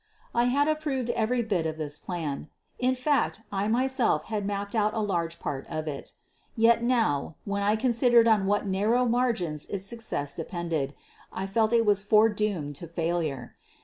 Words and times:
I 0.33 0.45
had 0.45 0.67
approved 0.67 1.11
every 1.11 1.43
bit 1.43 1.67
of 1.67 1.77
this 1.77 1.99
plan— 1.99 2.49
in 2.79 2.95
fact, 2.95 3.41
I 3.51 3.67
myself 3.67 4.23
had 4.23 4.47
mapped 4.47 4.75
out 4.75 4.95
a 4.95 4.99
large 4.99 5.37
part 5.37 5.67
of 5.69 5.87
it. 5.87 6.13
Yet 6.55 6.81
now, 6.81 7.35
when 7.45 7.61
I 7.61 7.75
considered 7.75 8.27
on 8.27 8.47
what 8.47 8.65
narrow 8.65 9.05
margins 9.05 9.67
its 9.67 9.85
suc 9.85 10.01
cess 10.01 10.33
depended, 10.33 10.95
I 11.31 11.45
felt 11.45 11.71
it 11.71 11.85
was 11.85 12.01
foredoomed 12.01 12.73
to 12.77 12.87
failure. 12.87 13.57